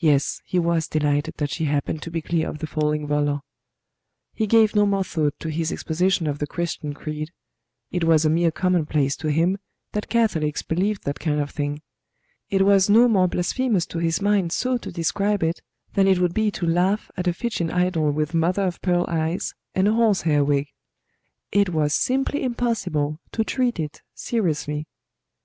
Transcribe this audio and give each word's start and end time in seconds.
Yes, 0.00 0.42
he 0.44 0.58
was 0.58 0.88
delighted 0.88 1.34
that 1.36 1.50
she 1.50 1.66
happened 1.66 2.02
to 2.02 2.10
be 2.10 2.20
clear 2.20 2.48
of 2.48 2.58
the 2.58 2.66
falling 2.66 3.06
volor. 3.06 3.42
He 4.34 4.48
gave 4.48 4.74
no 4.74 4.84
more 4.86 5.04
thought 5.04 5.38
to 5.38 5.50
his 5.50 5.70
exposition 5.70 6.26
of 6.26 6.40
the 6.40 6.48
Christian 6.48 6.94
creed; 6.94 7.30
it 7.92 8.02
was 8.02 8.24
a 8.24 8.28
mere 8.28 8.50
commonplace 8.50 9.14
to 9.18 9.28
him 9.28 9.58
that 9.92 10.08
Catholics 10.08 10.62
believed 10.62 11.04
that 11.04 11.20
kind 11.20 11.38
of 11.40 11.50
thing; 11.52 11.80
it 12.50 12.62
was 12.62 12.90
no 12.90 13.06
more 13.06 13.28
blasphemous 13.28 13.86
to 13.86 13.98
his 14.00 14.20
mind 14.20 14.50
so 14.50 14.78
to 14.78 14.90
describe 14.90 15.44
it, 15.44 15.62
than 15.94 16.08
it 16.08 16.18
would 16.18 16.34
be 16.34 16.50
to 16.50 16.66
laugh 16.66 17.08
at 17.16 17.28
a 17.28 17.32
Fijian 17.32 17.70
idol 17.70 18.10
with 18.10 18.34
mother 18.34 18.62
of 18.62 18.82
pearl 18.82 19.04
eyes, 19.06 19.54
and 19.76 19.86
a 19.86 19.92
horse 19.92 20.22
hair 20.22 20.42
wig; 20.42 20.66
it 21.52 21.68
was 21.68 21.94
simply 21.94 22.42
impossible 22.42 23.20
to 23.30 23.44
treat 23.44 23.78
it 23.78 24.02
seriously. 24.12 24.88